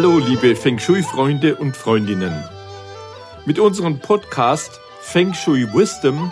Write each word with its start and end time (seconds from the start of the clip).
Hallo, 0.00 0.18
liebe 0.18 0.54
Feng 0.54 0.78
Shui-Freunde 0.78 1.56
und 1.56 1.76
Freundinnen. 1.76 2.44
Mit 3.46 3.58
unserem 3.58 3.98
Podcast 3.98 4.78
Feng 5.00 5.34
Shui 5.34 5.66
Wisdom 5.74 6.30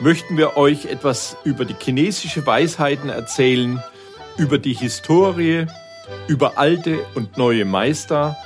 möchten 0.00 0.36
wir 0.36 0.56
euch 0.56 0.86
etwas 0.86 1.36
über 1.44 1.64
die 1.64 1.76
chinesische 1.80 2.44
Weisheiten 2.44 3.08
erzählen, 3.08 3.80
über 4.36 4.58
die 4.58 4.72
Historie, 4.72 5.66
über 6.26 6.58
alte 6.58 6.98
und 7.14 7.38
neue 7.38 7.64
Meister, 7.64 8.36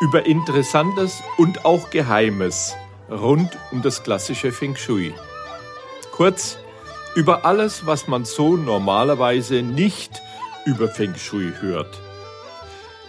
über 0.00 0.24
Interessantes 0.24 1.20
und 1.36 1.64
auch 1.64 1.90
Geheimes 1.90 2.76
rund 3.10 3.58
um 3.72 3.82
das 3.82 4.04
klassische 4.04 4.52
Feng 4.52 4.76
Shui. 4.76 5.12
Kurz, 6.12 6.58
über 7.16 7.44
alles, 7.44 7.86
was 7.86 8.06
man 8.06 8.24
so 8.24 8.56
normalerweise 8.56 9.62
nicht 9.62 10.22
über 10.64 10.86
Feng 10.86 11.16
Shui 11.16 11.52
hört. 11.60 12.05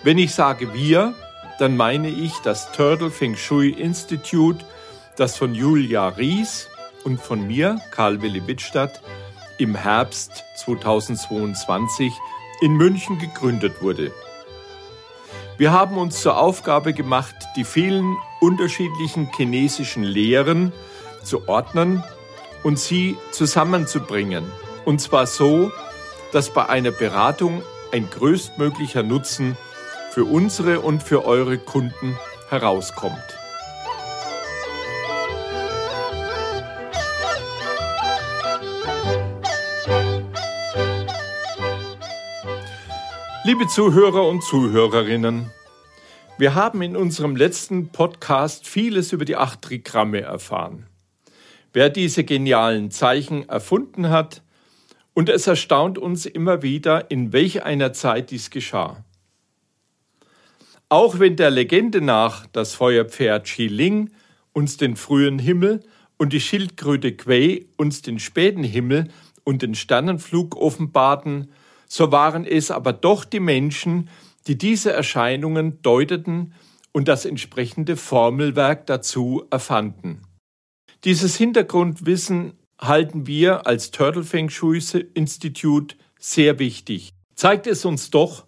Wenn 0.04 0.18
ich 0.18 0.34
sage 0.34 0.74
wir, 0.74 1.14
dann 1.60 1.76
meine 1.76 2.10
ich 2.10 2.34
das 2.44 2.72
Turtle 2.72 3.10
Feng 3.10 3.36
Shui 3.36 3.70
Institute, 3.70 4.64
das 5.16 5.36
von 5.36 5.56
Julia 5.56 6.08
Ries 6.10 6.68
und 7.04 7.20
von 7.20 7.46
mir, 7.48 7.82
Karl 7.92 8.22
Willi 8.22 8.46
Wittstadt, 8.46 9.02
im 9.58 9.76
Herbst 9.76 10.44
2022 10.58 12.14
in 12.62 12.74
München 12.74 13.18
gegründet 13.18 13.82
wurde. 13.82 14.12
Wir 15.58 15.72
haben 15.72 15.98
uns 15.98 16.22
zur 16.22 16.38
Aufgabe 16.38 16.94
gemacht, 16.94 17.36
die 17.56 17.64
vielen 17.64 18.16
unterschiedlichen 18.40 19.32
chinesischen 19.36 20.04
Lehren 20.04 20.72
zu 21.24 21.48
ordnen 21.48 22.04
und 22.64 22.78
sie 22.78 23.18
zusammenzubringen. 23.32 24.52
Und 24.86 25.02
zwar 25.02 25.26
so, 25.26 25.72
dass 26.32 26.54
bei 26.54 26.70
einer 26.70 26.92
Beratung 26.92 27.64
ein 27.92 28.08
größtmöglicher 28.10 29.02
Nutzen 29.02 29.58
für 30.18 30.26
unsere 30.26 30.82
und 30.82 31.04
für 31.04 31.26
eure 31.26 31.60
Kunden 31.60 32.18
herauskommt. 32.50 33.22
Liebe 43.44 43.68
Zuhörer 43.68 44.28
und 44.28 44.42
Zuhörerinnen, 44.42 45.52
wir 46.40 46.56
haben 46.56 46.82
in 46.82 46.96
unserem 46.96 47.36
letzten 47.36 47.90
Podcast 47.90 48.68
vieles 48.68 49.12
über 49.12 49.24
die 49.24 49.36
acht 49.36 49.62
Trigramme 49.62 50.22
erfahren. 50.22 50.88
Wer 51.74 51.92
diese 51.92 52.24
genialen 52.24 52.90
Zeichen 52.90 53.48
erfunden 53.48 54.10
hat, 54.10 54.42
und 55.14 55.30
es 55.30 55.46
erstaunt 55.46 56.00
uns 56.00 56.26
immer 56.26 56.64
wieder, 56.64 57.12
in 57.12 57.34
welch 57.34 57.64
einer 57.64 57.94
Zeit 57.94 58.32
dies 58.32 58.50
geschah. 58.50 59.04
Auch 60.90 61.20
wenn 61.20 61.36
der 61.36 61.50
Legende 61.50 62.00
nach 62.00 62.48
das 62.48 62.74
Feuerpferd 62.74 63.46
Chi 63.46 63.68
Ling 63.68 64.12
uns 64.54 64.78
den 64.78 64.96
frühen 64.96 65.38
Himmel 65.38 65.84
und 66.18 66.32
die 66.32 66.40
Schildkröte 66.40 67.12
Quei 67.14 67.66
uns 67.76 68.02
den 68.02 68.20
späten 68.20 68.64
Himmel 68.64 69.10
und 69.44 69.62
den 69.62 69.76
Sternenflug 69.76 70.56
offenbarten, 70.56 71.52
so 71.90 72.12
waren 72.14 72.46
es 72.46 72.72
aber 72.72 72.94
doch 72.94 73.26
die 73.26 73.42
Menschen, 73.42 74.10
die 74.48 74.58
diese 74.58 74.94
Erscheinungen 74.94 75.82
deuteten 75.82 76.54
und 76.94 77.10
das 77.10 77.26
entsprechende 77.26 77.98
Formelwerk 77.98 78.88
dazu 78.88 79.44
erfanden. 79.52 80.22
Dieses 81.04 81.36
Hintergrundwissen 81.36 82.54
halten 82.80 83.28
wir 83.28 83.68
als 83.68 83.92
Turtle 83.92 84.24
Feng 84.24 84.50
Shui 84.50 84.82
Institute 85.14 85.98
sehr 86.18 86.60
wichtig. 86.60 87.14
Zeigt 87.36 87.68
es 87.68 87.86
uns 87.86 88.10
doch, 88.10 88.47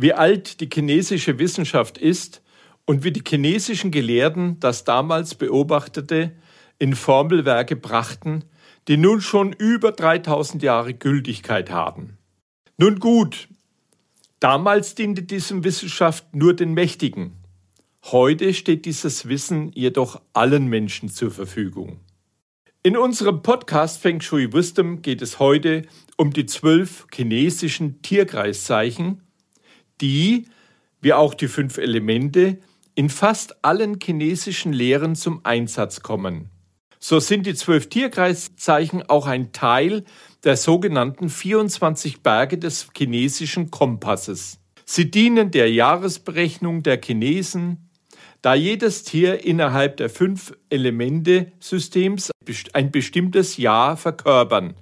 wie 0.00 0.14
alt 0.14 0.60
die 0.62 0.68
chinesische 0.72 1.38
Wissenschaft 1.38 1.98
ist 1.98 2.40
und 2.86 3.04
wie 3.04 3.12
die 3.12 3.22
chinesischen 3.26 3.90
Gelehrten 3.90 4.58
das 4.58 4.84
damals 4.84 5.34
Beobachtete 5.34 6.32
in 6.78 6.94
Formelwerke 6.94 7.76
brachten, 7.76 8.44
die 8.88 8.96
nun 8.96 9.20
schon 9.20 9.52
über 9.52 9.92
3000 9.92 10.62
Jahre 10.62 10.94
Gültigkeit 10.94 11.70
haben. 11.70 12.16
Nun 12.78 12.98
gut, 12.98 13.48
damals 14.40 14.94
diente 14.94 15.22
diese 15.22 15.62
Wissenschaft 15.64 16.34
nur 16.34 16.56
den 16.56 16.72
Mächtigen. 16.72 17.34
Heute 18.06 18.54
steht 18.54 18.86
dieses 18.86 19.28
Wissen 19.28 19.70
jedoch 19.72 20.22
allen 20.32 20.66
Menschen 20.68 21.10
zur 21.10 21.30
Verfügung. 21.30 22.00
In 22.82 22.96
unserem 22.96 23.42
Podcast 23.42 24.00
Feng 24.00 24.22
Shui 24.22 24.50
Wisdom 24.54 25.02
geht 25.02 25.20
es 25.20 25.38
heute 25.38 25.82
um 26.16 26.32
die 26.32 26.46
zwölf 26.46 27.06
chinesischen 27.12 28.00
Tierkreiszeichen, 28.00 29.20
die, 30.00 30.46
wie 31.00 31.12
auch 31.12 31.34
die 31.34 31.48
fünf 31.48 31.78
Elemente, 31.78 32.58
in 32.94 33.08
fast 33.08 33.64
allen 33.64 33.98
chinesischen 34.02 34.72
Lehren 34.72 35.14
zum 35.14 35.40
Einsatz 35.44 36.02
kommen. 36.02 36.50
So 36.98 37.18
sind 37.18 37.46
die 37.46 37.54
zwölf 37.54 37.88
Tierkreiszeichen 37.88 39.08
auch 39.08 39.26
ein 39.26 39.52
Teil 39.52 40.04
der 40.44 40.56
sogenannten 40.56 41.30
24 41.30 42.20
Berge 42.20 42.58
des 42.58 42.88
chinesischen 42.96 43.70
Kompasses. 43.70 44.58
Sie 44.84 45.10
dienen 45.10 45.50
der 45.50 45.70
Jahresberechnung 45.72 46.82
der 46.82 47.00
Chinesen, 47.02 47.90
da 48.42 48.54
jedes 48.54 49.04
Tier 49.04 49.44
innerhalb 49.44 49.98
der 49.98 50.10
fünf 50.10 50.52
Elemente-Systems 50.70 52.30
ein 52.72 52.90
bestimmtes 52.90 53.56
Jahr 53.56 53.96
verkörpern. 53.96 54.74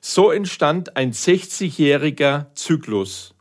So 0.00 0.30
entstand 0.30 0.96
ein 0.96 1.12
60-jähriger 1.12 2.54
Zyklus. 2.54 3.33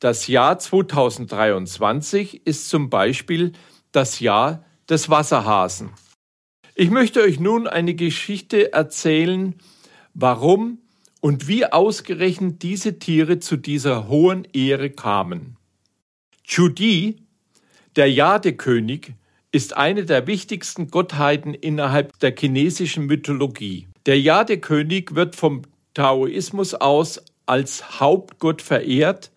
Das 0.00 0.28
Jahr 0.28 0.58
2023 0.58 2.46
ist 2.46 2.70
zum 2.70 2.88
Beispiel 2.88 3.52
das 3.92 4.18
Jahr 4.18 4.64
des 4.88 5.10
Wasserhasen. 5.10 5.90
Ich 6.74 6.88
möchte 6.88 7.20
euch 7.20 7.38
nun 7.38 7.66
eine 7.66 7.94
Geschichte 7.94 8.72
erzählen, 8.72 9.56
warum 10.14 10.78
und 11.20 11.48
wie 11.48 11.66
ausgerechnet 11.66 12.62
diese 12.62 12.98
Tiere 12.98 13.40
zu 13.40 13.58
dieser 13.58 14.08
hohen 14.08 14.48
Ehre 14.54 14.88
kamen. 14.88 15.58
Chudi, 16.44 17.16
der 17.94 18.10
Jadekönig, 18.10 19.12
ist 19.52 19.76
eine 19.76 20.06
der 20.06 20.26
wichtigsten 20.26 20.90
Gottheiten 20.90 21.52
innerhalb 21.52 22.18
der 22.20 22.34
chinesischen 22.34 23.04
Mythologie. 23.04 23.86
Der 24.06 24.18
Jadekönig 24.18 25.14
wird 25.14 25.36
vom 25.36 25.60
Taoismus 25.92 26.72
aus 26.72 27.22
als 27.44 28.00
Hauptgott 28.00 28.62
verehrt 28.62 29.30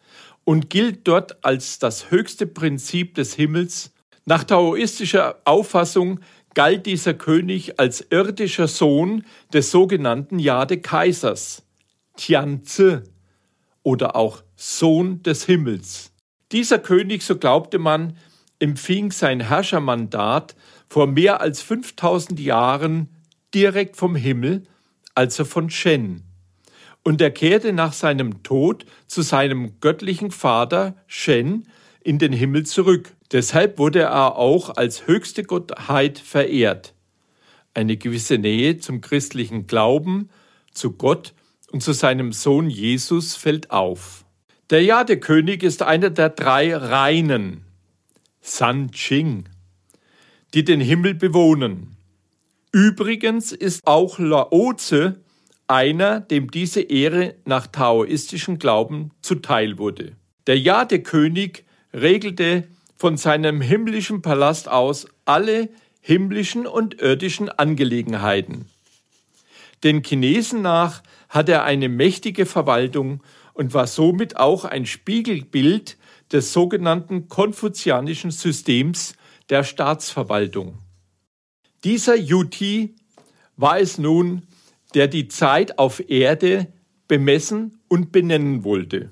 und 0.46 0.70
gilt 0.70 1.08
dort 1.08 1.44
als 1.44 1.80
das 1.80 2.12
höchste 2.12 2.48
Prinzip 2.48 3.16
des 3.16 3.34
Himmels. 3.34 3.94
Nach 4.26 4.44
taoistischer 4.44 5.40
Auffassung 5.46 6.20
galt 6.54 6.86
dieser 6.86 7.14
König 7.14 7.80
als 7.80 8.06
irdischer 8.10 8.68
Sohn 8.68 9.26
des 9.54 9.72
sogenannten 9.72 10.40
Jade-Kaisers, 10.40 11.64
Tianzi, 12.16 13.00
oder 13.84 14.16
auch 14.16 14.44
Sohn 14.56 15.22
des 15.24 15.46
Himmels. 15.46 16.14
Dieser 16.52 16.80
König, 16.80 17.24
so 17.24 17.38
glaubte 17.38 17.80
man, 17.80 18.18
empfing 18.60 19.12
sein 19.12 19.42
Herrschermandat 19.42 20.56
vor 20.88 21.08
mehr 21.08 21.42
als 21.42 21.62
5000 21.62 22.40
Jahren 22.40 23.10
direkt 23.54 23.98
vom 23.98 24.16
Himmel, 24.16 24.64
also 25.16 25.44
von 25.44 25.70
Shen 25.70 26.24
und 27.04 27.22
er 27.22 27.32
kehrte 27.32 27.74
nach 27.74 27.94
seinem 27.94 28.44
Tod 28.44 28.86
zu 29.08 29.22
seinem 29.22 29.80
göttlichen 29.82 30.32
Vater 30.32 30.96
Shen 31.06 31.68
in 32.02 32.18
den 32.18 32.34
Himmel 32.34 32.66
zurück. 32.66 33.14
Deshalb 33.32 33.78
wurde 33.78 34.02
er 34.02 34.38
auch 34.38 34.76
als 34.76 35.08
höchste 35.08 35.44
Gottheit 35.44 36.20
verehrt. 36.20 36.94
Eine 37.74 37.98
gewisse 37.98 38.38
Nähe 38.38 38.78
zum 38.78 39.02
christlichen 39.02 39.68
Glauben, 39.68 40.30
zu 40.72 40.92
Gott 40.92 41.34
und 41.72 41.82
zu 41.82 41.94
seinem 41.94 42.32
Sohn 42.32 42.70
Jesus 42.70 43.36
fällt 43.36 43.72
auf. 43.72 44.26
Der 44.70 44.84
Jadekönig 44.84 45.64
ist 45.64 45.82
einer 45.82 46.10
der 46.10 46.30
drei 46.30 46.76
Reinen, 46.76 47.66
San 48.42 48.92
Ching, 48.92 49.46
die 50.54 50.64
den 50.64 50.80
Himmel 50.80 51.16
bewohnen. 51.16 51.98
Übrigens 52.72 53.52
ist 53.52 53.86
auch 53.86 54.20
Laoze 54.20 55.23
einer, 55.68 56.20
dem 56.20 56.52
diese 56.52 56.82
Ehre 56.82 57.36
nach 57.46 57.68
taoistischem 57.68 58.60
Glauben 58.60 59.12
zuteil 59.22 59.78
wurde. 59.78 60.16
Der 60.48 60.60
Jade-König 60.60 61.66
regelte 61.94 62.68
von 62.96 63.18
seinem 63.18 63.62
himmlischen 63.62 64.22
Palast 64.22 64.70
aus 64.70 65.08
alle 65.26 65.70
himmlischen 66.02 66.68
und 66.68 67.02
irdischen 67.02 67.50
Angelegenheiten. 67.50 68.66
Den 69.84 70.04
Chinesen 70.04 70.62
nach 70.62 71.02
hat 71.30 71.50
er 71.50 71.64
eine 71.64 71.90
mächtige 71.90 72.46
Verwaltung 72.46 73.22
und 73.54 73.74
war 73.74 73.88
somit 73.88 74.38
auch 74.38 74.66
ein 74.66 74.86
Spiegelbild 74.86 75.98
des 76.32 76.54
sogenannten 76.54 77.28
konfuzianischen 77.28 78.32
Systems 78.32 79.16
der 79.50 79.64
Staatsverwaltung. 79.64 80.80
Dieser 81.84 82.16
Yuti 82.16 82.96
war 83.58 83.80
es 83.80 83.98
nun, 83.98 84.44
der 84.94 85.08
die 85.08 85.28
Zeit 85.28 85.80
auf 85.80 86.10
Erde 86.10 86.68
bemessen 87.08 87.80
und 87.88 88.12
benennen 88.12 88.64
wollte. 88.64 89.12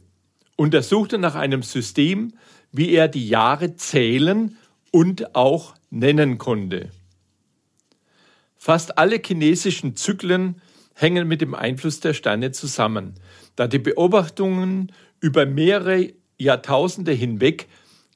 Untersuchte 0.56 1.18
nach 1.18 1.36
einem 1.36 1.64
System, 1.64 2.34
wie 2.72 2.92
er 2.92 3.08
die 3.08 3.28
Jahre 3.28 3.76
zählen 3.76 4.58
und 4.92 5.36
auch 5.36 5.76
nennen 5.90 6.38
konnte. 6.38 6.92
Fast 8.56 8.98
alle 8.98 9.20
chinesischen 9.26 9.96
Zyklen 9.96 10.62
hängen 10.94 11.28
mit 11.28 11.42
dem 11.42 11.56
Einfluss 11.56 12.00
der 12.00 12.14
Sterne 12.14 12.52
zusammen, 12.52 13.16
da 13.56 13.68
die 13.68 13.80
Beobachtungen 13.80 14.92
über 15.20 15.46
mehrere 15.46 16.14
Jahrtausende 16.38 17.12
hinweg 17.12 17.68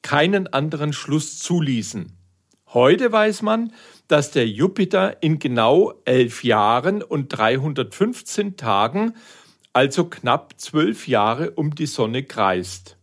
keinen 0.02 0.46
anderen 0.46 0.92
Schluss 0.92 1.38
zuließen. 1.40 2.12
Heute 2.68 3.10
weiß 3.10 3.42
man, 3.42 3.72
dass 4.08 4.30
der 4.30 4.48
Jupiter 4.48 5.22
in 5.22 5.38
genau 5.38 5.94
elf 6.04 6.44
Jahren 6.44 7.02
und 7.02 7.28
315 7.28 8.56
Tagen, 8.56 9.14
also 9.72 10.06
knapp 10.06 10.54
zwölf 10.58 11.08
Jahre 11.08 11.50
um 11.52 11.74
die 11.74 11.86
Sonne 11.86 12.22
kreist. 12.22 12.96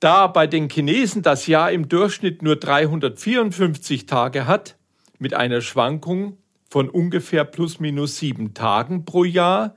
Da 0.00 0.26
bei 0.26 0.46
den 0.46 0.68
Chinesen 0.68 1.22
das 1.22 1.46
Jahr 1.46 1.72
im 1.72 1.88
Durchschnitt 1.88 2.42
nur 2.42 2.56
354 2.56 4.06
Tage 4.06 4.46
hat, 4.46 4.76
mit 5.18 5.32
einer 5.32 5.62
Schwankung 5.62 6.36
von 6.68 6.90
ungefähr 6.90 7.44
plus 7.44 7.80
minus 7.80 8.18
sieben 8.18 8.52
Tagen 8.52 9.04
pro 9.04 9.24
Jahr, 9.24 9.76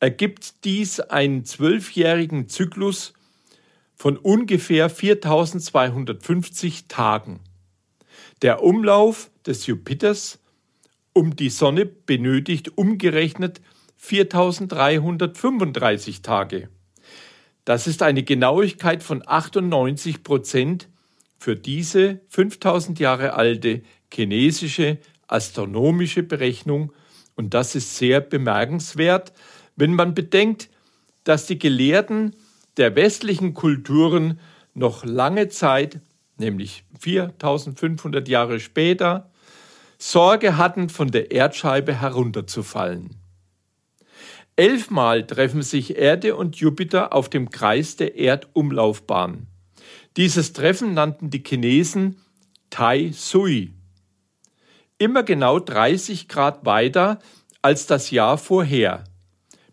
ergibt 0.00 0.64
dies 0.64 1.00
einen 1.00 1.44
zwölfjährigen 1.44 2.48
Zyklus 2.48 3.14
von 3.96 4.16
ungefähr 4.16 4.90
4250 4.90 6.88
Tagen. 6.88 7.40
Der 8.44 8.62
Umlauf 8.62 9.32
des 9.46 9.66
Jupiters 9.66 10.38
um 11.14 11.34
die 11.34 11.48
Sonne 11.48 11.86
benötigt 11.86 12.76
umgerechnet 12.76 13.62
4335 13.96 16.20
Tage. 16.20 16.68
Das 17.64 17.86
ist 17.86 18.02
eine 18.02 18.22
Genauigkeit 18.22 19.02
von 19.02 19.22
98 19.26 20.22
Prozent 20.22 20.90
für 21.38 21.56
diese 21.56 22.20
5000 22.28 23.00
Jahre 23.00 23.32
alte 23.32 23.80
chinesische 24.12 24.98
astronomische 25.26 26.22
Berechnung 26.22 26.92
und 27.36 27.54
das 27.54 27.74
ist 27.74 27.96
sehr 27.96 28.20
bemerkenswert, 28.20 29.32
wenn 29.74 29.94
man 29.94 30.12
bedenkt, 30.12 30.68
dass 31.24 31.46
die 31.46 31.58
Gelehrten 31.58 32.36
der 32.76 32.94
westlichen 32.94 33.54
Kulturen 33.54 34.38
noch 34.74 35.02
lange 35.02 35.48
Zeit, 35.48 36.02
nämlich 36.38 36.84
4500 36.98 38.28
Jahre 38.28 38.60
später, 38.60 39.30
Sorge 39.98 40.56
hatten, 40.56 40.88
von 40.88 41.10
der 41.10 41.30
Erdscheibe 41.30 41.94
herunterzufallen. 42.00 43.16
Elfmal 44.56 45.26
treffen 45.26 45.62
sich 45.62 45.96
Erde 45.96 46.36
und 46.36 46.56
Jupiter 46.56 47.12
auf 47.12 47.28
dem 47.28 47.50
Kreis 47.50 47.96
der 47.96 48.16
Erdumlaufbahn. 48.16 49.46
Dieses 50.16 50.52
Treffen 50.52 50.94
nannten 50.94 51.30
die 51.30 51.42
Chinesen 51.42 52.20
Tai 52.70 53.10
Sui. 53.12 53.72
Immer 54.98 55.24
genau 55.24 55.58
30 55.58 56.28
Grad 56.28 56.64
weiter 56.64 57.18
als 57.62 57.86
das 57.86 58.10
Jahr 58.10 58.38
vorher, 58.38 59.04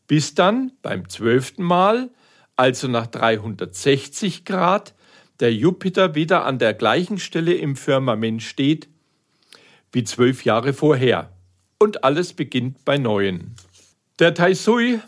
bis 0.08 0.34
dann 0.34 0.72
beim 0.82 1.10
zwölften 1.10 1.64
Mal 1.64 2.10
also 2.62 2.88
nach 2.88 3.08
360 3.08 4.46
Grad, 4.46 4.94
der 5.42 5.54
Jupiter 5.54 6.16
wieder 6.16 6.46
an 6.46 6.60
der 6.60 6.74
gleichen 6.74 7.18
Stelle 7.18 7.54
im 7.54 7.76
Firmament 7.76 8.44
steht 8.44 8.88
wie 9.92 10.04
zwölf 10.04 10.46
Jahre 10.46 10.72
vorher. 10.72 11.32
Und 11.80 12.04
alles 12.04 12.34
beginnt 12.34 12.86
bei 12.86 12.98
Neuen. 12.98 13.56
Der 14.20 14.34
Taisui 14.34 15.00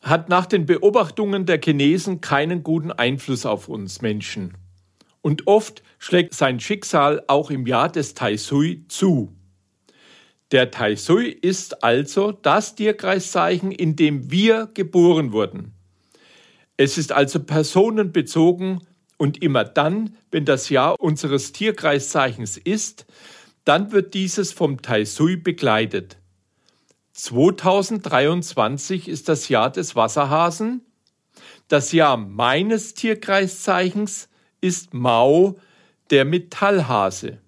hat 0.00 0.28
nach 0.28 0.46
den 0.46 0.66
Beobachtungen 0.66 1.46
der 1.46 1.60
Chinesen 1.60 2.20
keinen 2.20 2.62
guten 2.62 2.92
Einfluss 2.92 3.44
auf 3.44 3.68
uns 3.68 4.00
Menschen. 4.02 4.54
Und 5.20 5.46
oft 5.46 5.82
schlägt 5.98 6.34
sein 6.34 6.60
Schicksal 6.60 7.22
auch 7.26 7.50
im 7.50 7.66
Jahr 7.66 7.90
des 7.90 8.14
Taisui 8.14 8.84
zu. 8.88 9.36
Der 10.52 10.70
Taisui 10.70 11.28
ist 11.28 11.82
also 11.82 12.32
das 12.32 12.74
Tierkreiszeichen, 12.76 13.72
in 13.72 13.96
dem 13.96 14.30
wir 14.30 14.70
geboren 14.74 15.32
wurden. 15.32 15.72
Es 16.76 16.98
ist 16.98 17.12
also 17.12 17.40
personenbezogen 17.40 18.80
und 19.22 19.40
immer 19.40 19.62
dann, 19.62 20.16
wenn 20.32 20.44
das 20.44 20.68
Jahr 20.68 21.00
unseres 21.00 21.52
Tierkreiszeichens 21.52 22.56
ist, 22.56 23.06
dann 23.64 23.92
wird 23.92 24.14
dieses 24.14 24.50
vom 24.52 24.82
Taisui 24.82 25.36
begleitet. 25.36 26.16
2023 27.12 29.06
ist 29.06 29.28
das 29.28 29.48
Jahr 29.48 29.70
des 29.70 29.94
Wasserhasen. 29.94 30.84
Das 31.68 31.92
Jahr 31.92 32.16
meines 32.16 32.94
Tierkreiszeichens 32.94 34.28
ist 34.60 34.92
Mao, 34.92 35.56
der 36.10 36.24
Metallhase. 36.24 37.38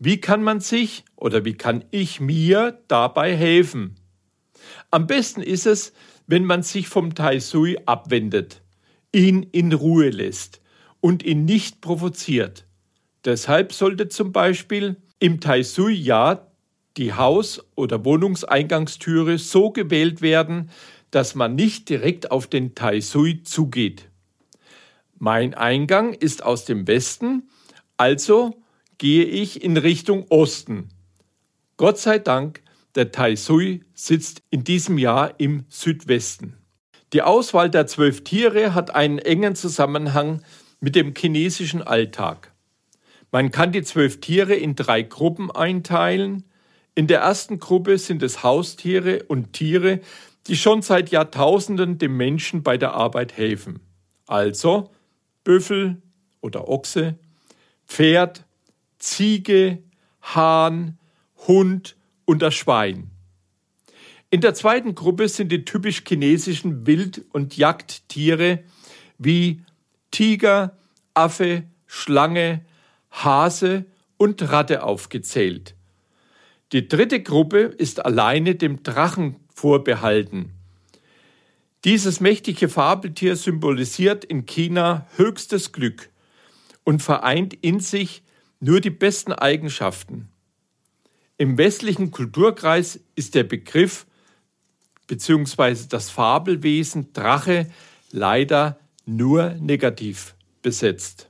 Wie 0.00 0.20
kann 0.20 0.42
man 0.42 0.58
sich 0.58 1.04
oder 1.14 1.44
wie 1.44 1.54
kann 1.54 1.84
ich 1.92 2.18
mir 2.18 2.82
dabei 2.88 3.36
helfen? 3.36 3.94
Am 4.90 5.06
besten 5.06 5.40
ist 5.40 5.66
es, 5.66 5.92
wenn 6.26 6.44
man 6.44 6.64
sich 6.64 6.88
vom 6.88 7.14
Tai 7.14 7.38
Sui 7.38 7.78
abwendet, 7.86 8.61
ihn 9.12 9.42
in 9.42 9.72
Ruhe 9.72 10.10
lässt 10.10 10.60
und 11.00 11.22
ihn 11.22 11.44
nicht 11.44 11.80
provoziert. 11.80 12.66
Deshalb 13.24 13.72
sollte 13.72 14.08
zum 14.08 14.32
Beispiel 14.32 14.96
im 15.18 15.40
Tai 15.40 15.62
Sui 15.62 15.94
Jahr 15.94 16.50
die 16.96 17.12
Haus- 17.12 17.64
oder 17.74 18.04
Wohnungseingangstüre 18.04 19.38
so 19.38 19.70
gewählt 19.70 20.22
werden, 20.22 20.70
dass 21.10 21.34
man 21.34 21.54
nicht 21.54 21.88
direkt 21.88 22.30
auf 22.30 22.46
den 22.46 22.74
Tai 22.74 23.00
Sui 23.00 23.42
zugeht. 23.42 24.08
Mein 25.18 25.54
Eingang 25.54 26.14
ist 26.14 26.42
aus 26.42 26.64
dem 26.64 26.88
Westen, 26.88 27.48
also 27.96 28.62
gehe 28.98 29.24
ich 29.24 29.62
in 29.62 29.76
Richtung 29.76 30.26
Osten. 30.30 30.88
Gott 31.76 31.98
sei 31.98 32.18
Dank 32.18 32.62
der 32.94 33.10
Taisui 33.10 33.84
sitzt 33.94 34.42
in 34.50 34.64
diesem 34.64 34.98
Jahr 34.98 35.38
im 35.38 35.64
Südwesten. 35.68 36.61
Die 37.12 37.22
Auswahl 37.22 37.68
der 37.68 37.86
zwölf 37.86 38.24
Tiere 38.24 38.74
hat 38.74 38.94
einen 38.94 39.18
engen 39.18 39.54
Zusammenhang 39.54 40.42
mit 40.80 40.96
dem 40.96 41.14
chinesischen 41.14 41.82
Alltag. 41.82 42.52
Man 43.30 43.50
kann 43.50 43.72
die 43.72 43.82
zwölf 43.82 44.20
Tiere 44.20 44.54
in 44.54 44.76
drei 44.76 45.02
Gruppen 45.02 45.50
einteilen. 45.50 46.44
In 46.94 47.06
der 47.06 47.20
ersten 47.20 47.58
Gruppe 47.58 47.98
sind 47.98 48.22
es 48.22 48.42
Haustiere 48.42 49.24
und 49.24 49.52
Tiere, 49.52 50.00
die 50.46 50.56
schon 50.56 50.82
seit 50.82 51.10
Jahrtausenden 51.10 51.98
dem 51.98 52.16
Menschen 52.16 52.62
bei 52.62 52.78
der 52.78 52.94
Arbeit 52.94 53.36
helfen. 53.36 53.80
Also 54.26 54.90
Büffel 55.44 56.00
oder 56.40 56.68
Ochse, 56.68 57.16
Pferd, 57.86 58.44
Ziege, 58.98 59.78
Hahn, 60.22 60.98
Hund 61.46 61.96
und 62.24 62.40
das 62.40 62.54
Schwein. 62.54 63.10
In 64.32 64.40
der 64.40 64.54
zweiten 64.54 64.94
Gruppe 64.94 65.28
sind 65.28 65.52
die 65.52 65.66
typisch 65.66 66.04
chinesischen 66.08 66.86
Wild- 66.86 67.22
und 67.32 67.58
Jagdtiere 67.58 68.60
wie 69.18 69.60
Tiger, 70.10 70.74
Affe, 71.12 71.64
Schlange, 71.86 72.64
Hase 73.10 73.84
und 74.16 74.40
Ratte 74.50 74.84
aufgezählt. 74.84 75.74
Die 76.72 76.88
dritte 76.88 77.22
Gruppe 77.22 77.58
ist 77.58 78.06
alleine 78.06 78.54
dem 78.54 78.82
Drachen 78.82 79.36
vorbehalten. 79.54 80.52
Dieses 81.84 82.20
mächtige 82.20 82.70
Fabeltier 82.70 83.36
symbolisiert 83.36 84.24
in 84.24 84.46
China 84.46 85.06
höchstes 85.16 85.72
Glück 85.72 86.08
und 86.84 87.02
vereint 87.02 87.52
in 87.60 87.80
sich 87.80 88.22
nur 88.60 88.80
die 88.80 88.88
besten 88.88 89.34
Eigenschaften. 89.34 90.30
Im 91.36 91.58
westlichen 91.58 92.10
Kulturkreis 92.10 92.98
ist 93.14 93.34
der 93.34 93.44
Begriff 93.44 94.06
bzw. 95.12 95.88
das 95.90 96.08
Fabelwesen 96.08 97.12
Drache 97.12 97.70
leider 98.10 98.78
nur 99.04 99.50
negativ 99.60 100.34
besetzt. 100.62 101.28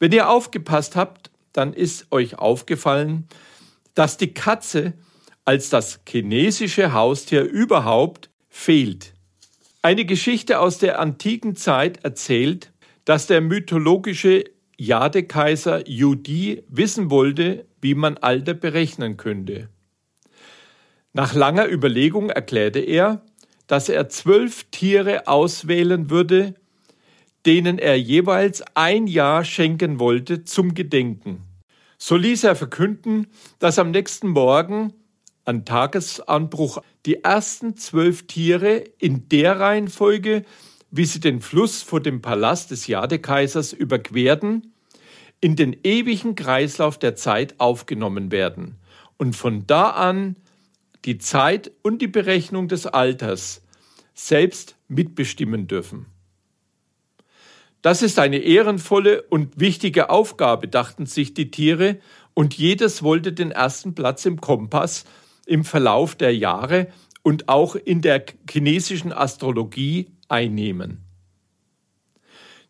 Wenn 0.00 0.10
ihr 0.10 0.28
aufgepasst 0.28 0.96
habt, 0.96 1.30
dann 1.52 1.72
ist 1.72 2.10
euch 2.10 2.36
aufgefallen, 2.36 3.28
dass 3.94 4.16
die 4.16 4.34
Katze 4.34 4.94
als 5.44 5.70
das 5.70 6.00
chinesische 6.08 6.92
Haustier 6.92 7.42
überhaupt 7.42 8.28
fehlt. 8.48 9.14
Eine 9.80 10.04
Geschichte 10.04 10.58
aus 10.58 10.78
der 10.78 10.98
antiken 10.98 11.54
Zeit 11.54 12.04
erzählt, 12.04 12.72
dass 13.04 13.28
der 13.28 13.40
mythologische 13.40 14.44
Jadekaiser 14.76 15.88
Yudi 15.88 16.64
wissen 16.68 17.10
wollte, 17.10 17.66
wie 17.80 17.94
man 17.94 18.18
Alter 18.18 18.54
berechnen 18.54 19.16
könnte. 19.16 19.68
Nach 21.12 21.34
langer 21.34 21.68
Überlegung 21.68 22.30
erklärte 22.30 22.80
er, 22.80 23.22
dass 23.66 23.88
er 23.88 24.08
zwölf 24.08 24.64
Tiere 24.70 25.26
auswählen 25.26 26.10
würde, 26.10 26.54
denen 27.46 27.78
er 27.78 27.98
jeweils 27.98 28.62
ein 28.74 29.06
Jahr 29.06 29.44
schenken 29.44 29.98
wollte 29.98 30.44
zum 30.44 30.74
Gedenken. 30.74 31.42
So 31.98 32.16
ließ 32.16 32.44
er 32.44 32.56
verkünden, 32.56 33.26
dass 33.58 33.78
am 33.78 33.90
nächsten 33.90 34.28
Morgen 34.28 34.92
an 35.44 35.64
Tagesanbruch 35.64 36.82
die 37.06 37.24
ersten 37.24 37.76
zwölf 37.76 38.26
Tiere 38.26 38.84
in 38.98 39.28
der 39.28 39.58
Reihenfolge 39.58 40.44
wie 40.90 41.04
sie 41.04 41.20
den 41.20 41.40
Fluss 41.40 41.82
vor 41.82 42.00
dem 42.00 42.22
Palast 42.22 42.70
des 42.70 42.86
Jadekaisers 42.86 43.72
überquerten, 43.72 44.72
in 45.40 45.54
den 45.54 45.76
ewigen 45.84 46.34
Kreislauf 46.34 46.98
der 46.98 47.14
Zeit 47.14 47.54
aufgenommen 47.58 48.32
werden 48.32 48.76
und 49.18 49.36
von 49.36 49.66
da 49.66 49.90
an 49.90 50.36
die 51.08 51.16
Zeit 51.16 51.72
und 51.80 52.02
die 52.02 52.06
Berechnung 52.06 52.68
des 52.68 52.86
Alters 52.86 53.62
selbst 54.12 54.76
mitbestimmen 54.88 55.66
dürfen. 55.66 56.04
Das 57.80 58.02
ist 58.02 58.18
eine 58.18 58.36
ehrenvolle 58.36 59.22
und 59.22 59.58
wichtige 59.58 60.10
Aufgabe, 60.10 60.68
dachten 60.68 61.06
sich 61.06 61.32
die 61.32 61.50
Tiere, 61.50 61.98
und 62.34 62.52
jedes 62.58 63.02
wollte 63.02 63.32
den 63.32 63.52
ersten 63.52 63.94
Platz 63.94 64.26
im 64.26 64.38
Kompass 64.38 65.06
im 65.46 65.64
Verlauf 65.64 66.14
der 66.14 66.36
Jahre 66.36 66.88
und 67.22 67.48
auch 67.48 67.74
in 67.74 68.02
der 68.02 68.26
chinesischen 68.48 69.10
Astrologie 69.10 70.10
einnehmen. 70.28 71.06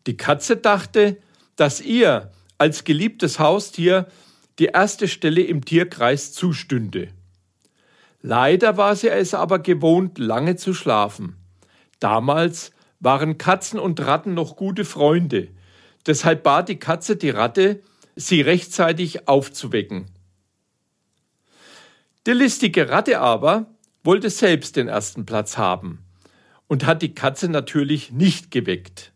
Die 0.06 0.16
Katze 0.16 0.58
dachte, 0.58 1.16
dass 1.56 1.80
ihr 1.80 2.30
als 2.56 2.84
geliebtes 2.84 3.40
Haustier 3.40 4.06
die 4.60 4.66
erste 4.66 5.08
Stelle 5.08 5.42
im 5.42 5.64
Tierkreis 5.64 6.32
zustünde. 6.32 7.08
Leider 8.20 8.76
war 8.76 8.96
sie 8.96 9.08
es 9.08 9.34
aber 9.34 9.60
gewohnt, 9.60 10.18
lange 10.18 10.56
zu 10.56 10.74
schlafen. 10.74 11.36
Damals 12.00 12.72
waren 13.00 13.38
Katzen 13.38 13.78
und 13.78 14.00
Ratten 14.00 14.34
noch 14.34 14.56
gute 14.56 14.84
Freunde. 14.84 15.48
Deshalb 16.06 16.42
bat 16.42 16.68
die 16.68 16.78
Katze 16.78 17.16
die 17.16 17.30
Ratte, 17.30 17.82
sie 18.16 18.40
rechtzeitig 18.40 19.28
aufzuwecken. 19.28 20.06
Die 22.26 22.32
listige 22.32 22.88
Ratte 22.90 23.20
aber 23.20 23.66
wollte 24.02 24.30
selbst 24.30 24.76
den 24.76 24.88
ersten 24.88 25.24
Platz 25.24 25.56
haben 25.56 26.04
und 26.66 26.86
hat 26.86 27.02
die 27.02 27.14
Katze 27.14 27.48
natürlich 27.48 28.10
nicht 28.12 28.50
geweckt. 28.50 29.12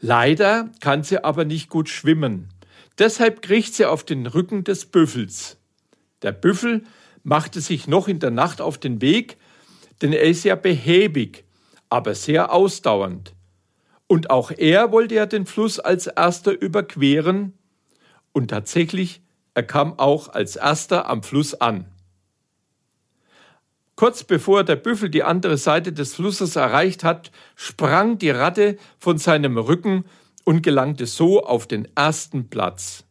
Leider 0.00 0.70
kann 0.80 1.02
sie 1.02 1.24
aber 1.24 1.44
nicht 1.44 1.70
gut 1.70 1.88
schwimmen. 1.88 2.48
Deshalb 2.98 3.42
kriecht 3.42 3.74
sie 3.74 3.86
auf 3.86 4.04
den 4.04 4.26
Rücken 4.26 4.64
des 4.64 4.86
Büffels. 4.86 5.58
Der 6.22 6.32
Büffel 6.32 6.84
machte 7.26 7.60
sich 7.60 7.88
noch 7.88 8.06
in 8.06 8.20
der 8.20 8.30
Nacht 8.30 8.60
auf 8.60 8.78
den 8.78 9.00
Weg, 9.00 9.36
denn 10.00 10.12
er 10.12 10.22
ist 10.22 10.44
ja 10.44 10.54
behäbig, 10.54 11.44
aber 11.88 12.14
sehr 12.14 12.52
ausdauernd. 12.52 13.34
Und 14.06 14.30
auch 14.30 14.52
er 14.52 14.92
wollte 14.92 15.16
ja 15.16 15.26
den 15.26 15.44
Fluss 15.44 15.80
als 15.80 16.06
erster 16.06 16.52
überqueren, 16.52 17.52
und 18.32 18.48
tatsächlich, 18.48 19.22
er 19.54 19.64
kam 19.64 19.98
auch 19.98 20.28
als 20.28 20.56
erster 20.56 21.08
am 21.08 21.22
Fluss 21.22 21.54
an. 21.54 21.86
Kurz 23.96 24.22
bevor 24.22 24.62
der 24.62 24.76
Büffel 24.76 25.08
die 25.08 25.24
andere 25.24 25.56
Seite 25.56 25.92
des 25.92 26.14
Flusses 26.14 26.54
erreicht 26.54 27.02
hat, 27.02 27.32
sprang 27.56 28.18
die 28.18 28.30
Ratte 28.30 28.76
von 28.98 29.18
seinem 29.18 29.56
Rücken 29.56 30.04
und 30.44 30.62
gelangte 30.62 31.06
so 31.06 31.42
auf 31.42 31.66
den 31.66 31.88
ersten 31.96 32.50
Platz. 32.50 33.04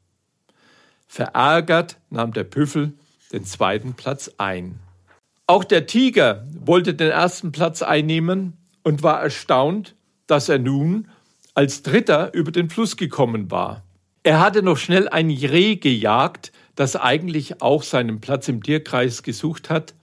Verärgert 1.07 1.97
nahm 2.09 2.31
der 2.31 2.43
Büffel 2.45 2.93
den 3.31 3.43
zweiten 3.45 3.93
Platz 3.93 4.31
ein. 4.37 4.79
Auch 5.47 5.63
der 5.63 5.85
Tiger 5.85 6.47
wollte 6.59 6.93
den 6.93 7.11
ersten 7.11 7.51
Platz 7.51 7.81
einnehmen 7.81 8.53
und 8.83 9.03
war 9.03 9.21
erstaunt, 9.21 9.95
dass 10.27 10.49
er 10.49 10.59
nun 10.59 11.09
als 11.53 11.83
Dritter 11.83 12.33
über 12.33 12.51
den 12.51 12.69
Fluss 12.69 12.97
gekommen 12.97 13.51
war. 13.51 13.83
Er 14.23 14.39
hatte 14.39 14.63
noch 14.63 14.77
schnell 14.77 15.07
ein 15.07 15.29
Reh 15.29 15.75
gejagt, 15.75 16.51
das 16.75 16.95
eigentlich 16.95 17.61
auch 17.61 17.83
seinen 17.83 18.21
Platz 18.21 18.47
im 18.47 18.63
Tierkreis 18.63 19.23
gesucht 19.23 19.69
hat, 19.69 19.93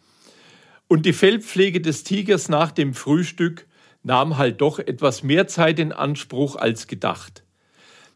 und 0.89 1.07
die 1.07 1.15
Fellpflege 1.15 1.81
des 1.81 2.05
Tigers 2.05 2.51
nach 2.51 2.71
dem 2.71 2.93
Frühstück 2.93 3.67
nahm 4.03 4.37
halt 4.37 4.61
doch 4.61 4.79
etwas 4.79 5.23
mehr 5.23 5.47
Zeit 5.47 5.79
in 5.79 5.91
Anspruch 5.91 6.57
als 6.57 6.87
gedacht. 6.87 7.45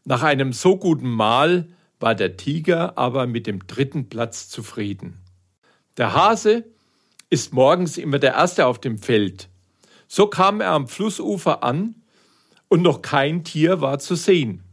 Nach 0.05 0.21
einem 0.21 0.53
so 0.53 0.77
guten 0.77 1.09
Mahl 1.09 1.69
war 1.99 2.15
der 2.15 2.37
Tiger 2.37 2.97
aber 2.97 3.27
mit 3.27 3.47
dem 3.47 3.65
dritten 3.65 4.09
Platz 4.09 4.49
zufrieden. 4.49 5.19
Der 5.97 6.13
Hase 6.13 6.65
ist 7.29 7.53
morgens 7.53 7.97
immer 7.97 8.19
der 8.19 8.33
Erste 8.33 8.65
auf 8.67 8.79
dem 8.79 8.97
Feld. 8.97 9.49
So 10.07 10.27
kam 10.27 10.61
er 10.61 10.71
am 10.71 10.87
Flussufer 10.87 11.63
an 11.63 11.95
und 12.69 12.81
noch 12.81 13.01
kein 13.01 13.43
Tier 13.43 13.81
war 13.81 13.99
zu 13.99 14.15
sehen. 14.15 14.63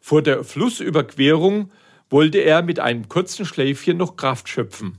Vor 0.00 0.22
der 0.22 0.44
Flussüberquerung 0.44 1.70
wollte 2.10 2.38
er 2.38 2.62
mit 2.62 2.80
einem 2.80 3.08
kurzen 3.08 3.44
Schläfchen 3.44 3.96
noch 3.96 4.16
Kraft 4.16 4.48
schöpfen. 4.48 4.98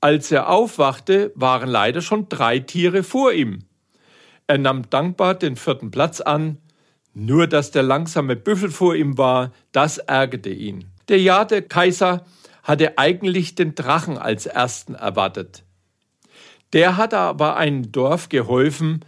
Als 0.00 0.30
er 0.30 0.48
aufwachte, 0.48 1.32
waren 1.34 1.68
leider 1.68 2.00
schon 2.00 2.28
drei 2.28 2.60
Tiere 2.60 3.02
vor 3.02 3.32
ihm. 3.32 3.64
Er 4.46 4.58
nahm 4.58 4.88
dankbar 4.88 5.34
den 5.34 5.56
vierten 5.56 5.90
Platz 5.90 6.20
an, 6.20 6.58
nur 7.18 7.48
dass 7.48 7.72
der 7.72 7.82
langsame 7.82 8.36
Büffel 8.36 8.70
vor 8.70 8.94
ihm 8.94 9.18
war, 9.18 9.52
das 9.72 9.98
ärgerte 9.98 10.50
ihn. 10.50 10.84
Der 11.08 11.20
Jade-Kaiser 11.20 12.24
hatte 12.62 12.96
eigentlich 12.96 13.56
den 13.56 13.74
Drachen 13.74 14.18
als 14.18 14.46
ersten 14.46 14.94
erwartet. 14.94 15.64
Der 16.72 16.96
hatte 16.96 17.18
aber 17.18 17.56
einem 17.56 17.90
Dorf 17.90 18.28
geholfen, 18.28 19.04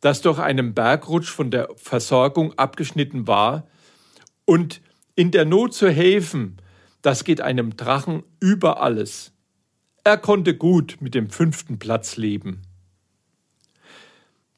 das 0.00 0.22
durch 0.22 0.40
einen 0.40 0.74
Bergrutsch 0.74 1.30
von 1.30 1.52
der 1.52 1.68
Versorgung 1.76 2.58
abgeschnitten 2.58 3.28
war, 3.28 3.68
und 4.44 4.80
in 5.14 5.30
der 5.30 5.44
Not 5.44 5.72
zu 5.72 5.88
helfen, 5.88 6.56
das 7.00 7.22
geht 7.22 7.40
einem 7.40 7.76
Drachen 7.76 8.24
über 8.40 8.82
alles. 8.82 9.32
Er 10.02 10.18
konnte 10.18 10.56
gut 10.56 10.96
mit 11.00 11.14
dem 11.14 11.30
fünften 11.30 11.78
Platz 11.78 12.16
leben. 12.16 12.62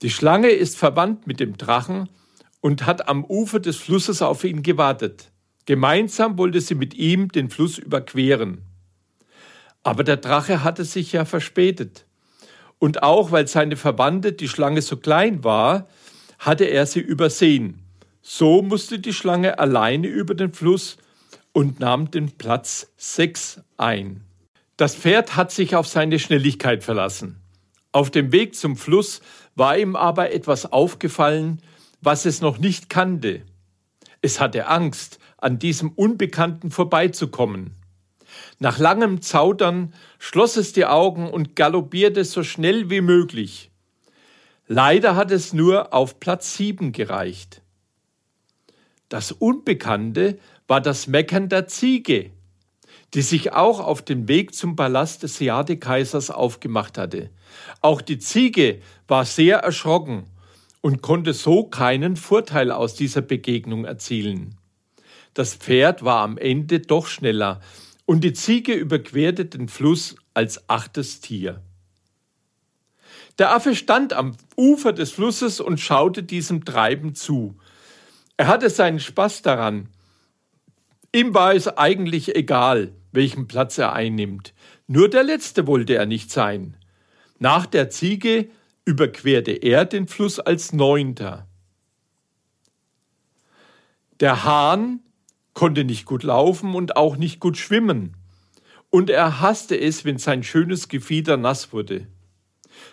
Die 0.00 0.10
Schlange 0.10 0.48
ist 0.48 0.78
verwandt 0.78 1.26
mit 1.26 1.38
dem 1.38 1.58
Drachen 1.58 2.08
und 2.64 2.86
hat 2.86 3.08
am 3.08 3.26
Ufer 3.26 3.60
des 3.60 3.76
Flusses 3.76 4.22
auf 4.22 4.42
ihn 4.42 4.62
gewartet. 4.62 5.30
Gemeinsam 5.66 6.38
wollte 6.38 6.62
sie 6.62 6.74
mit 6.74 6.94
ihm 6.94 7.28
den 7.28 7.50
Fluss 7.50 7.76
überqueren. 7.76 8.62
Aber 9.82 10.02
der 10.02 10.16
Drache 10.16 10.64
hatte 10.64 10.86
sich 10.86 11.12
ja 11.12 11.26
verspätet. 11.26 12.06
Und 12.78 13.02
auch 13.02 13.32
weil 13.32 13.48
seine 13.48 13.76
Verwandte, 13.76 14.32
die 14.32 14.48
Schlange, 14.48 14.80
so 14.80 14.96
klein 14.96 15.44
war, 15.44 15.88
hatte 16.38 16.64
er 16.64 16.86
sie 16.86 17.00
übersehen. 17.00 17.80
So 18.22 18.62
musste 18.62 18.98
die 18.98 19.12
Schlange 19.12 19.58
alleine 19.58 20.06
über 20.06 20.34
den 20.34 20.54
Fluss 20.54 20.96
und 21.52 21.80
nahm 21.80 22.10
den 22.10 22.30
Platz 22.30 22.90
sechs 22.96 23.60
ein. 23.76 24.22
Das 24.78 24.96
Pferd 24.96 25.36
hat 25.36 25.52
sich 25.52 25.76
auf 25.76 25.86
seine 25.86 26.18
Schnelligkeit 26.18 26.82
verlassen. 26.82 27.42
Auf 27.92 28.10
dem 28.10 28.32
Weg 28.32 28.54
zum 28.54 28.78
Fluss 28.78 29.20
war 29.54 29.76
ihm 29.76 29.96
aber 29.96 30.32
etwas 30.32 30.72
aufgefallen, 30.72 31.60
was 32.04 32.26
es 32.26 32.40
noch 32.40 32.58
nicht 32.58 32.90
kannte. 32.90 33.42
Es 34.20 34.40
hatte 34.40 34.68
Angst, 34.68 35.18
an 35.38 35.58
diesem 35.58 35.90
Unbekannten 35.90 36.70
vorbeizukommen. 36.70 37.72
Nach 38.58 38.78
langem 38.78 39.20
Zaudern 39.20 39.92
schloss 40.18 40.56
es 40.56 40.72
die 40.72 40.86
Augen 40.86 41.28
und 41.28 41.56
galoppierte 41.56 42.24
so 42.24 42.42
schnell 42.42 42.90
wie 42.90 43.00
möglich. 43.00 43.70
Leider 44.66 45.16
hat 45.16 45.30
es 45.30 45.52
nur 45.52 45.92
auf 45.92 46.20
Platz 46.20 46.56
sieben 46.56 46.92
gereicht. 46.92 47.62
Das 49.08 49.32
Unbekannte 49.32 50.38
war 50.66 50.80
das 50.80 51.06
Meckern 51.06 51.48
der 51.48 51.68
Ziege, 51.68 52.30
die 53.12 53.22
sich 53.22 53.52
auch 53.52 53.80
auf 53.80 54.02
den 54.02 54.28
Weg 54.28 54.54
zum 54.54 54.76
Palast 54.76 55.22
des 55.22 55.38
Jadekaisers 55.38 56.30
aufgemacht 56.30 56.96
hatte. 56.96 57.30
Auch 57.82 58.00
die 58.00 58.18
Ziege 58.18 58.80
war 59.06 59.24
sehr 59.26 59.58
erschrocken 59.58 60.24
und 60.84 61.00
konnte 61.00 61.32
so 61.32 61.64
keinen 61.64 62.14
Vorteil 62.14 62.70
aus 62.70 62.94
dieser 62.94 63.22
Begegnung 63.22 63.86
erzielen. 63.86 64.56
Das 65.32 65.54
Pferd 65.54 66.04
war 66.04 66.20
am 66.20 66.36
Ende 66.36 66.80
doch 66.80 67.06
schneller 67.06 67.60
und 68.04 68.22
die 68.22 68.34
Ziege 68.34 68.74
überquerte 68.74 69.46
den 69.46 69.68
Fluss 69.68 70.14
als 70.34 70.68
achtes 70.68 71.22
Tier. 71.22 71.62
Der 73.38 73.54
Affe 73.54 73.74
stand 73.74 74.12
am 74.12 74.36
Ufer 74.58 74.92
des 74.92 75.12
Flusses 75.12 75.58
und 75.58 75.80
schaute 75.80 76.22
diesem 76.22 76.66
Treiben 76.66 77.14
zu. 77.14 77.56
Er 78.36 78.48
hatte 78.48 78.68
seinen 78.68 79.00
Spaß 79.00 79.40
daran. 79.40 79.88
Ihm 81.14 81.32
war 81.32 81.54
es 81.54 81.66
eigentlich 81.66 82.36
egal, 82.36 82.92
welchen 83.10 83.48
Platz 83.48 83.78
er 83.78 83.94
einnimmt. 83.94 84.52
Nur 84.86 85.08
der 85.08 85.22
letzte 85.22 85.66
wollte 85.66 85.94
er 85.94 86.04
nicht 86.04 86.30
sein. 86.30 86.76
Nach 87.38 87.64
der 87.64 87.88
Ziege 87.88 88.50
überquerte 88.84 89.52
er 89.52 89.84
den 89.84 90.06
Fluss 90.06 90.38
als 90.38 90.72
Neunter. 90.72 91.46
Der 94.20 94.44
Hahn 94.44 95.00
konnte 95.54 95.84
nicht 95.84 96.04
gut 96.04 96.22
laufen 96.22 96.74
und 96.74 96.96
auch 96.96 97.16
nicht 97.16 97.40
gut 97.40 97.56
schwimmen, 97.56 98.16
und 98.90 99.10
er 99.10 99.40
hasste 99.40 99.78
es, 99.78 100.04
wenn 100.04 100.18
sein 100.18 100.44
schönes 100.44 100.88
Gefieder 100.88 101.36
nass 101.36 101.72
wurde. 101.72 102.06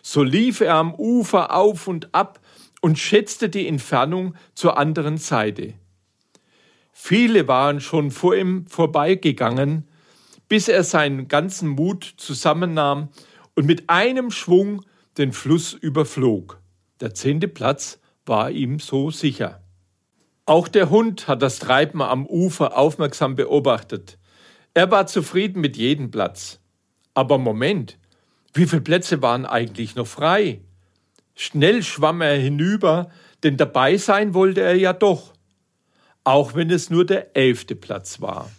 So 0.02 0.24
lief 0.24 0.62
er 0.62 0.76
am 0.76 0.96
Ufer 0.96 1.54
auf 1.54 1.88
und 1.88 2.16
ab 2.16 2.40
und 2.82 2.98
schätzte 2.98 3.50
die 3.50 3.68
Entfernung 3.68 4.34
zur 4.56 4.78
anderen 4.78 5.18
Seite. 5.18 5.76
Viele 6.92 7.48
waren 7.48 7.82
schon 7.82 8.10
vor 8.10 8.36
ihm 8.36 8.66
vorbeigegangen, 8.66 9.88
bis 10.48 10.68
er 10.68 10.84
seinen 10.84 11.28
ganzen 11.28 11.70
Mut 11.70 12.16
zusammennahm 12.18 13.10
und 13.56 13.68
mit 13.68 13.90
einem 13.90 14.32
Schwung 14.32 14.84
den 15.18 15.34
Fluss 15.34 15.74
überflog. 15.74 16.62
Der 17.00 17.14
zehnte 17.14 17.48
Platz 17.48 18.00
war 18.26 18.52
ihm 18.52 18.80
so 18.80 19.12
sicher. 19.12 19.62
Auch 20.46 20.68
der 20.68 20.90
Hund 20.90 21.28
hat 21.28 21.42
das 21.42 21.60
Treiben 21.60 22.02
am 22.02 22.26
Ufer 22.26 22.78
aufmerksam 22.78 23.36
beobachtet. 23.36 24.18
Er 24.74 24.90
war 24.92 25.08
zufrieden 25.08 25.62
mit 25.62 25.78
jedem 25.78 26.12
Platz. 26.12 26.60
Aber 27.14 27.38
Moment, 27.38 27.98
wie 28.54 28.68
viele 28.68 28.82
Plätze 28.82 29.22
waren 29.22 29.46
eigentlich 29.46 29.96
noch 29.96 30.08
frei? 30.08 30.62
Schnell 31.36 31.84
schwamm 31.84 32.22
er 32.22 32.38
hinüber, 32.38 33.10
denn 33.44 33.58
dabei 33.58 33.98
sein 33.98 34.34
wollte 34.34 34.62
er 34.62 34.76
ja 34.76 34.94
doch, 34.94 35.34
auch 36.24 36.54
wenn 36.54 36.70
es 36.70 36.90
nur 36.90 37.06
der 37.06 37.36
elfte 37.36 37.76
Platz 37.76 38.22
war. 38.22 38.50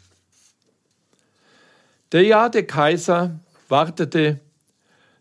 Der 2.12 2.24
Jade 2.24 2.64
Kaiser 2.64 3.40
wartete 3.68 4.40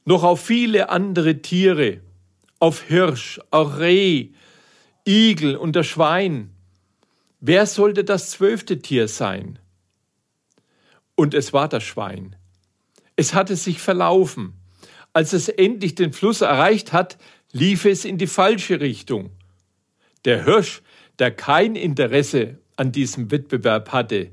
noch 0.06 0.24
auf 0.24 0.42
viele 0.42 0.90
andere 0.90 1.42
Tiere, 1.42 2.02
auf 2.60 2.84
Hirsch, 2.84 3.40
auch 3.50 3.78
Reh, 3.80 4.30
Igel 5.08 5.56
und 5.56 5.76
der 5.76 5.84
Schwein. 5.84 6.52
Wer 7.40 7.66
sollte 7.66 8.04
das 8.04 8.32
zwölfte 8.32 8.80
Tier 8.80 9.08
sein? 9.08 9.60
Und 11.16 11.34
es 11.34 11.54
war 11.54 11.68
das 11.68 11.84
Schwein. 11.84 12.36
Es 13.16 13.34
hatte 13.34 13.56
sich 13.56 13.80
verlaufen. 13.80 14.54
Als 15.14 15.34
es 15.34 15.50
endlich 15.50 15.96
den 15.96 16.14
Fluss 16.14 16.42
erreicht 16.42 16.94
hat, 16.94 17.18
lief 17.52 17.86
es 17.86 18.06
in 18.06 18.18
die 18.18 18.28
falsche 18.28 18.80
Richtung. 18.80 19.32
Der 20.26 20.46
Hirsch, 20.46 20.82
der 21.20 21.32
kein 21.32 21.76
Interesse 21.76 22.60
an 22.78 22.92
diesem 22.92 23.32
Wettbewerb 23.32 23.92
hatte, 23.92 24.32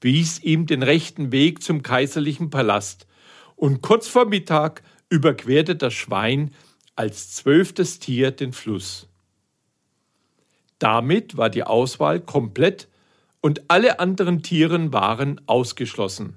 wies 0.00 0.40
ihm 0.42 0.66
den 0.66 0.82
rechten 0.82 1.32
Weg 1.32 1.62
zum 1.62 1.82
kaiserlichen 1.82 2.50
Palast, 2.50 3.06
und 3.56 3.82
kurz 3.82 4.06
vor 4.06 4.26
Mittag 4.26 4.82
überquerte 5.08 5.76
das 5.76 5.94
Schwein 5.94 6.54
als 6.96 7.34
zwölftes 7.34 7.98
Tier 7.98 8.30
den 8.30 8.52
Fluss. 8.52 9.06
Damit 10.78 11.36
war 11.36 11.50
die 11.50 11.64
Auswahl 11.64 12.20
komplett 12.20 12.88
und 13.40 13.70
alle 13.70 14.00
anderen 14.00 14.42
Tieren 14.42 14.92
waren 14.92 15.40
ausgeschlossen. 15.46 16.36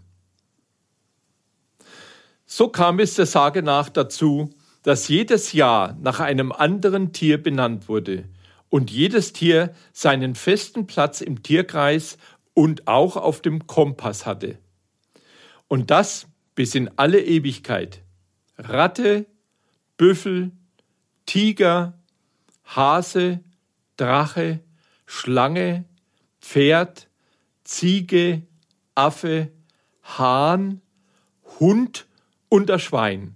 So 2.46 2.68
kam 2.68 3.00
es 3.00 3.16
der 3.16 3.26
Sage 3.26 3.64
nach 3.64 3.90
dazu, 3.90 4.50
dass 4.84 5.08
jedes 5.08 5.54
Jahr 5.54 5.98
nach 6.02 6.20
einem 6.20 6.52
anderen 6.52 7.14
Tier 7.14 7.42
benannt 7.42 7.88
wurde 7.88 8.26
und 8.70 8.92
jedes 8.92 9.32
Tier 9.34 9.74
seinen 9.94 10.36
festen 10.36 10.88
Platz 10.88 11.22
im 11.22 11.44
Tierkreis 11.44 12.18
und 12.54 12.88
auch 12.88 13.16
auf 13.16 13.42
dem 13.42 13.68
Kompass 13.68 14.26
hatte. 14.26 14.58
Und 15.68 15.92
das 15.92 16.28
bis 16.56 16.76
in 16.76 16.90
alle 16.98 17.22
Ewigkeit. 17.22 18.02
Ratte, 18.64 19.26
Büffel, 19.98 20.52
Tiger, 21.26 22.00
Hase, 22.66 23.40
Drache, 23.98 24.60
Schlange, 25.06 25.86
Pferd, 26.42 27.08
Ziege, 27.64 28.44
Affe, 28.96 29.52
Hahn, 30.04 30.82
Hund 31.60 32.08
und 32.50 32.70
das 32.70 32.82
Schwein. 32.82 33.36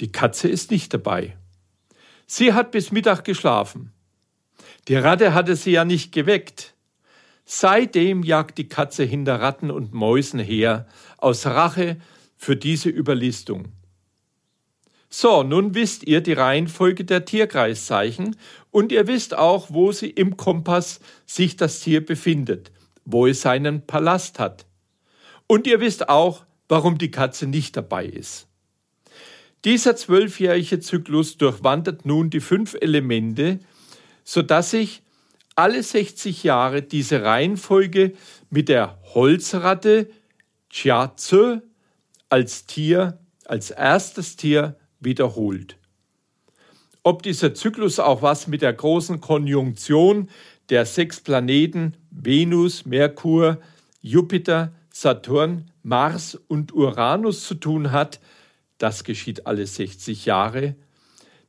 Die 0.00 0.12
Katze 0.12 0.48
ist 0.48 0.70
nicht 0.70 0.94
dabei. 0.94 1.36
Sie 2.26 2.52
hat 2.52 2.70
bis 2.70 2.92
Mittag 2.92 3.24
geschlafen. 3.24 3.92
Die 4.86 4.96
Ratte 4.96 5.34
hatte 5.34 5.56
sie 5.56 5.72
ja 5.72 5.84
nicht 5.84 6.12
geweckt. 6.12 6.74
Seitdem 7.44 8.22
jagt 8.22 8.58
die 8.58 8.68
Katze 8.68 9.04
hinter 9.04 9.40
Ratten 9.40 9.70
und 9.70 9.92
Mäusen 9.94 10.38
her, 10.38 10.86
aus 11.16 11.46
Rache 11.46 11.98
für 12.38 12.56
diese 12.56 12.88
Überlistung. 12.88 13.66
So, 15.10 15.42
nun 15.42 15.74
wisst 15.74 16.06
ihr 16.06 16.20
die 16.20 16.32
Reihenfolge 16.34 17.04
der 17.04 17.24
Tierkreiszeichen 17.24 18.36
und 18.70 18.92
ihr 18.92 19.06
wisst 19.06 19.36
auch, 19.36 19.68
wo 19.70 19.90
sie 19.92 20.08
im 20.08 20.36
Kompass 20.36 21.00
sich 21.26 21.56
das 21.56 21.80
Tier 21.80 22.04
befindet, 22.04 22.70
wo 23.04 23.26
es 23.26 23.40
seinen 23.40 23.86
Palast 23.86 24.38
hat. 24.38 24.66
Und 25.46 25.66
ihr 25.66 25.80
wisst 25.80 26.08
auch, 26.08 26.44
warum 26.68 26.98
die 26.98 27.10
Katze 27.10 27.46
nicht 27.46 27.76
dabei 27.76 28.06
ist. 28.06 28.46
Dieser 29.64 29.96
zwölfjährige 29.96 30.78
Zyklus 30.78 31.36
durchwandert 31.38 32.06
nun 32.06 32.30
die 32.30 32.40
fünf 32.40 32.76
Elemente, 32.80 33.58
so 34.24 34.42
dass 34.42 34.70
sich 34.70 35.02
alle 35.56 35.82
60 35.82 36.44
Jahre 36.44 36.82
diese 36.82 37.24
Reihenfolge 37.24 38.12
mit 38.50 38.68
der 38.68 38.98
Holzratte 39.14 40.08
Chiaze 40.70 41.62
als 42.28 42.66
Tier, 42.66 43.18
als 43.44 43.70
erstes 43.70 44.36
Tier 44.36 44.76
wiederholt. 45.00 45.76
Ob 47.02 47.22
dieser 47.22 47.54
Zyklus 47.54 47.98
auch 48.00 48.22
was 48.22 48.48
mit 48.48 48.62
der 48.62 48.72
großen 48.72 49.20
Konjunktion 49.20 50.28
der 50.68 50.84
sechs 50.84 51.20
Planeten 51.20 51.96
Venus, 52.10 52.84
Merkur, 52.84 53.58
Jupiter, 54.00 54.72
Saturn, 54.92 55.70
Mars 55.82 56.34
und 56.34 56.74
Uranus 56.74 57.46
zu 57.46 57.54
tun 57.54 57.92
hat, 57.92 58.20
das 58.76 59.04
geschieht 59.04 59.46
alle 59.46 59.66
60 59.66 60.26
Jahre, 60.26 60.74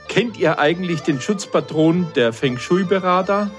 Kennt 0.08 0.36
ihr 0.36 0.58
eigentlich 0.58 1.02
den 1.02 1.20
Schutzpatron 1.20 2.12
der 2.14 2.32
Feng 2.32 2.58
Shui-Berater? 2.58 3.52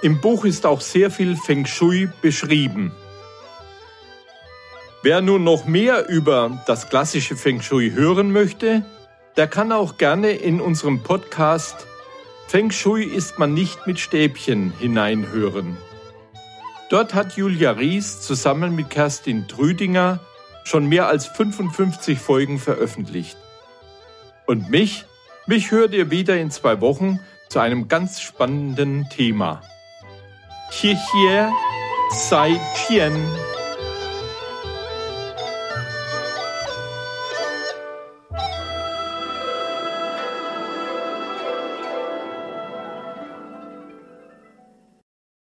Im 0.00 0.22
Buch 0.22 0.46
ist 0.46 0.64
auch 0.64 0.80
sehr 0.80 1.10
viel 1.10 1.36
Feng 1.36 1.66
Shui 1.66 2.08
beschrieben. 2.22 2.92
Wer 5.02 5.20
nun 5.20 5.44
noch 5.44 5.66
mehr 5.66 6.08
über 6.08 6.58
das 6.66 6.88
klassische 6.88 7.36
Feng 7.36 7.60
Shui 7.60 7.90
hören 7.90 8.32
möchte, 8.32 8.82
der 9.36 9.46
kann 9.46 9.72
auch 9.72 9.96
gerne 9.98 10.32
in 10.32 10.60
unserem 10.60 11.02
Podcast 11.02 11.86
Feng 12.48 12.72
Shui 12.72 13.04
ist 13.04 13.38
man 13.38 13.54
nicht 13.54 13.86
mit 13.86 14.00
Stäbchen 14.00 14.72
hineinhören. 14.78 15.76
Dort 16.90 17.14
hat 17.14 17.36
Julia 17.36 17.70
Ries 17.70 18.22
zusammen 18.22 18.74
mit 18.74 18.90
Kerstin 18.90 19.46
Trüdinger 19.46 20.18
schon 20.64 20.86
mehr 20.86 21.06
als 21.06 21.28
55 21.28 22.18
Folgen 22.18 22.58
veröffentlicht. 22.58 23.36
Und 24.46 24.68
mich, 24.68 25.04
mich 25.46 25.70
hört 25.70 25.94
ihr 25.94 26.10
wieder 26.10 26.36
in 26.38 26.50
zwei 26.50 26.80
Wochen 26.80 27.20
zu 27.48 27.60
einem 27.60 27.86
ganz 27.86 28.20
spannenden 28.20 29.08
Thema. 29.10 29.62
Xie 30.70 30.96
Sai 32.10 32.60
Tian 32.74 33.14